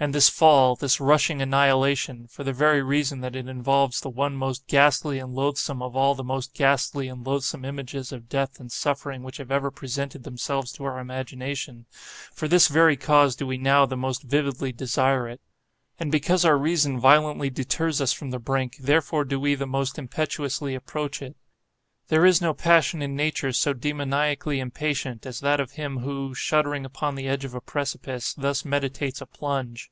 And 0.00 0.14
this 0.14 0.28
fall—this 0.28 1.00
rushing 1.00 1.42
annihilation—for 1.42 2.44
the 2.44 2.52
very 2.52 2.80
reason 2.84 3.20
that 3.22 3.34
it 3.34 3.48
involves 3.48 4.00
that 4.00 4.10
one 4.10 4.36
most 4.36 4.68
ghastly 4.68 5.18
and 5.18 5.34
loathsome 5.34 5.82
of 5.82 5.96
all 5.96 6.14
the 6.14 6.22
most 6.22 6.54
ghastly 6.54 7.08
and 7.08 7.26
loathsome 7.26 7.64
images 7.64 8.12
of 8.12 8.28
death 8.28 8.60
and 8.60 8.70
suffering 8.70 9.24
which 9.24 9.38
have 9.38 9.50
ever 9.50 9.72
presented 9.72 10.22
themselves 10.22 10.70
to 10.74 10.84
our 10.84 11.00
imagination—for 11.00 12.46
this 12.46 12.68
very 12.68 12.96
cause 12.96 13.34
do 13.34 13.44
we 13.44 13.58
now 13.58 13.86
the 13.86 13.96
most 13.96 14.22
vividly 14.22 14.70
desire 14.70 15.26
it. 15.28 15.40
And 15.98 16.12
because 16.12 16.44
our 16.44 16.56
reason 16.56 17.00
violently 17.00 17.50
deters 17.50 18.00
us 18.00 18.12
from 18.12 18.30
the 18.30 18.38
brink, 18.38 18.76
therefore 18.78 19.24
do 19.24 19.40
we 19.40 19.56
the 19.56 19.66
most 19.66 19.98
impetuously 19.98 20.76
approach 20.76 21.20
it. 21.20 21.34
There 22.10 22.24
is 22.24 22.40
no 22.40 22.54
passion 22.54 23.02
in 23.02 23.14
nature 23.16 23.52
so 23.52 23.74
demoniacally 23.74 24.60
impatient, 24.60 25.26
as 25.26 25.40
that 25.40 25.60
of 25.60 25.72
him 25.72 25.98
who, 25.98 26.34
shuddering 26.34 26.86
upon 26.86 27.16
the 27.16 27.28
edge 27.28 27.44
of 27.44 27.54
a 27.54 27.60
precipice, 27.60 28.32
thus 28.32 28.64
meditates 28.64 29.20
a 29.20 29.26
plunge. 29.26 29.90